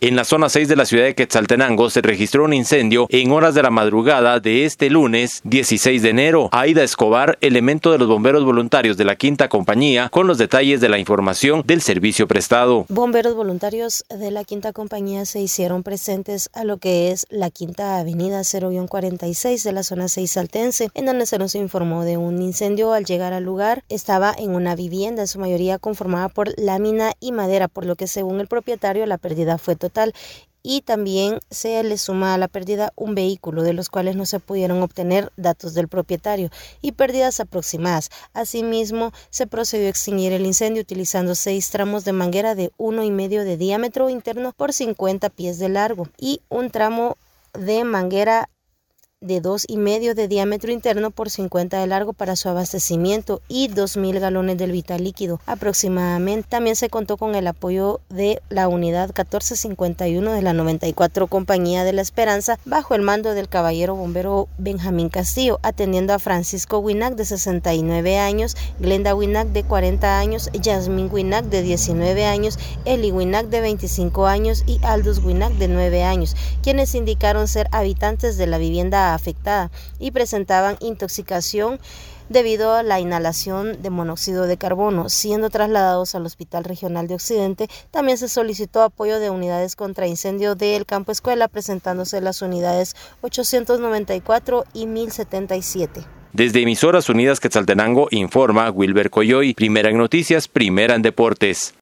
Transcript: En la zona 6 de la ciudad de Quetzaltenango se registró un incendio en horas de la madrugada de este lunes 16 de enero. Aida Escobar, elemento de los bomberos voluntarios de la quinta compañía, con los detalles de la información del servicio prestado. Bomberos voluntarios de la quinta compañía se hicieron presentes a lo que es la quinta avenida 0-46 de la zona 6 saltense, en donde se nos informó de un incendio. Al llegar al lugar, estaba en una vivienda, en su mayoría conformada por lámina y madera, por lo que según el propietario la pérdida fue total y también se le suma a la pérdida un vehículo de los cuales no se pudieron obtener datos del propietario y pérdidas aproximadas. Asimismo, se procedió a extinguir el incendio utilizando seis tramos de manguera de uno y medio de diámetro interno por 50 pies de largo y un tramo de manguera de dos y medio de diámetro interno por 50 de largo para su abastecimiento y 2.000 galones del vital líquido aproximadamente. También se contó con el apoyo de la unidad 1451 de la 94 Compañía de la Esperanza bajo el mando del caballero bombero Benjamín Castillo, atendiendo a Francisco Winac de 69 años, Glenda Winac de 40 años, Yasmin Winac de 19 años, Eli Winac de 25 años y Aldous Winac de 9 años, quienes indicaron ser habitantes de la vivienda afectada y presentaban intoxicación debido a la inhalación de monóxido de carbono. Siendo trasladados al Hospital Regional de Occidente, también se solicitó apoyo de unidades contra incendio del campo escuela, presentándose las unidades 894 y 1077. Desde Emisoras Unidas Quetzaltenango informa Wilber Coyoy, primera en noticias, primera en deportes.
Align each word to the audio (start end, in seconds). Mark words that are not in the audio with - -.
En 0.00 0.14
la 0.14 0.22
zona 0.22 0.48
6 0.48 0.68
de 0.68 0.76
la 0.76 0.86
ciudad 0.86 1.06
de 1.06 1.16
Quetzaltenango 1.16 1.90
se 1.90 2.02
registró 2.02 2.44
un 2.44 2.52
incendio 2.52 3.08
en 3.10 3.32
horas 3.32 3.56
de 3.56 3.64
la 3.64 3.70
madrugada 3.70 4.38
de 4.38 4.64
este 4.64 4.90
lunes 4.90 5.40
16 5.42 6.02
de 6.02 6.10
enero. 6.10 6.48
Aida 6.52 6.84
Escobar, 6.84 7.36
elemento 7.40 7.90
de 7.90 7.98
los 7.98 8.06
bomberos 8.06 8.44
voluntarios 8.44 8.96
de 8.96 9.04
la 9.04 9.16
quinta 9.16 9.48
compañía, 9.48 10.08
con 10.08 10.28
los 10.28 10.38
detalles 10.38 10.80
de 10.80 10.88
la 10.88 11.00
información 11.00 11.64
del 11.66 11.82
servicio 11.82 12.28
prestado. 12.28 12.86
Bomberos 12.88 13.34
voluntarios 13.34 14.04
de 14.08 14.30
la 14.30 14.44
quinta 14.44 14.72
compañía 14.72 15.24
se 15.24 15.40
hicieron 15.40 15.82
presentes 15.82 16.48
a 16.52 16.62
lo 16.62 16.76
que 16.76 17.10
es 17.10 17.26
la 17.28 17.50
quinta 17.50 17.98
avenida 17.98 18.42
0-46 18.42 19.64
de 19.64 19.72
la 19.72 19.82
zona 19.82 20.06
6 20.06 20.30
saltense, 20.30 20.90
en 20.94 21.06
donde 21.06 21.26
se 21.26 21.38
nos 21.38 21.56
informó 21.56 22.04
de 22.04 22.18
un 22.18 22.40
incendio. 22.40 22.92
Al 22.92 23.04
llegar 23.04 23.32
al 23.32 23.42
lugar, 23.42 23.82
estaba 23.88 24.32
en 24.38 24.50
una 24.50 24.76
vivienda, 24.76 25.22
en 25.22 25.28
su 25.28 25.40
mayoría 25.40 25.80
conformada 25.80 26.28
por 26.28 26.56
lámina 26.56 27.14
y 27.18 27.32
madera, 27.32 27.66
por 27.66 27.84
lo 27.84 27.96
que 27.96 28.06
según 28.06 28.38
el 28.38 28.46
propietario 28.46 29.04
la 29.04 29.18
pérdida 29.18 29.58
fue 29.58 29.74
total 29.74 29.87
y 30.62 30.82
también 30.82 31.40
se 31.50 31.82
le 31.82 31.96
suma 31.98 32.34
a 32.34 32.38
la 32.38 32.48
pérdida 32.48 32.92
un 32.96 33.14
vehículo 33.14 33.62
de 33.62 33.72
los 33.72 33.88
cuales 33.88 34.16
no 34.16 34.26
se 34.26 34.40
pudieron 34.40 34.82
obtener 34.82 35.32
datos 35.36 35.74
del 35.74 35.88
propietario 35.88 36.50
y 36.82 36.92
pérdidas 36.92 37.40
aproximadas. 37.40 38.10
Asimismo, 38.34 39.12
se 39.30 39.46
procedió 39.46 39.86
a 39.86 39.90
extinguir 39.90 40.32
el 40.32 40.46
incendio 40.46 40.82
utilizando 40.82 41.34
seis 41.34 41.70
tramos 41.70 42.04
de 42.04 42.12
manguera 42.12 42.54
de 42.54 42.70
uno 42.76 43.02
y 43.02 43.10
medio 43.10 43.44
de 43.44 43.56
diámetro 43.56 44.10
interno 44.10 44.52
por 44.52 44.72
50 44.72 45.30
pies 45.30 45.58
de 45.58 45.68
largo 45.68 46.08
y 46.18 46.40
un 46.48 46.70
tramo 46.70 47.16
de 47.54 47.84
manguera 47.84 48.50
de 49.20 49.40
dos 49.40 49.64
y 49.66 49.78
medio 49.78 50.14
de 50.14 50.28
diámetro 50.28 50.70
interno 50.70 51.10
por 51.10 51.28
50 51.28 51.80
de 51.80 51.86
largo 51.88 52.12
para 52.12 52.36
su 52.36 52.48
abastecimiento 52.48 53.42
y 53.48 53.68
2.000 53.68 54.20
galones 54.20 54.56
del 54.58 54.70
vital 54.70 55.02
líquido 55.02 55.40
aproximadamente. 55.44 56.46
También 56.48 56.76
se 56.76 56.88
contó 56.88 57.16
con 57.16 57.34
el 57.34 57.48
apoyo 57.48 58.00
de 58.10 58.40
la 58.48 58.68
unidad 58.68 59.06
1451 59.08 60.32
de 60.32 60.42
la 60.42 60.52
94 60.52 61.26
Compañía 61.26 61.82
de 61.82 61.92
la 61.92 62.02
Esperanza 62.02 62.60
bajo 62.64 62.94
el 62.94 63.02
mando 63.02 63.34
del 63.34 63.48
caballero 63.48 63.96
bombero 63.96 64.46
Benjamín 64.56 65.08
Castillo, 65.08 65.58
atendiendo 65.64 66.14
a 66.14 66.20
Francisco 66.20 66.78
Winac 66.78 67.16
de 67.16 67.24
69 67.24 68.18
años, 68.18 68.56
Glenda 68.78 69.16
Winac 69.16 69.48
de 69.48 69.64
40 69.64 70.16
años, 70.16 70.48
Yasmin 70.52 71.10
Winac 71.10 71.46
de 71.46 71.62
19 71.62 72.24
años, 72.24 72.56
Eli 72.84 73.10
Winac 73.10 73.46
de 73.46 73.62
25 73.62 74.26
años 74.26 74.62
y 74.64 74.78
Aldous 74.84 75.18
Winac 75.24 75.54
de 75.54 75.66
9 75.66 76.04
años, 76.04 76.36
quienes 76.62 76.94
indicaron 76.94 77.48
ser 77.48 77.66
habitantes 77.72 78.36
de 78.36 78.46
la 78.46 78.58
vivienda 78.58 79.07
afectada 79.14 79.70
y 79.98 80.10
presentaban 80.10 80.76
intoxicación 80.80 81.78
debido 82.28 82.74
a 82.74 82.82
la 82.82 83.00
inhalación 83.00 83.80
de 83.82 83.90
monóxido 83.90 84.46
de 84.46 84.56
carbono. 84.56 85.08
Siendo 85.08 85.50
trasladados 85.50 86.14
al 86.14 86.26
Hospital 86.26 86.64
Regional 86.64 87.06
de 87.08 87.14
Occidente, 87.14 87.68
también 87.90 88.18
se 88.18 88.28
solicitó 88.28 88.82
apoyo 88.82 89.18
de 89.18 89.30
unidades 89.30 89.76
contra 89.76 90.06
incendio 90.06 90.54
del 90.54 90.86
campo 90.86 91.12
escuela, 91.12 91.48
presentándose 91.48 92.20
las 92.20 92.42
unidades 92.42 92.96
894 93.22 94.64
y 94.74 94.86
1077. 94.86 96.04
Desde 96.32 96.62
Emisoras 96.62 97.08
Unidas 97.08 97.40
Quetzaltenango 97.40 98.08
informa 98.10 98.70
Wilber 98.70 99.10
Coyoy, 99.10 99.54
primera 99.54 99.88
en 99.88 99.96
noticias, 99.96 100.46
primera 100.46 100.94
en 100.94 101.02
deportes. 101.02 101.74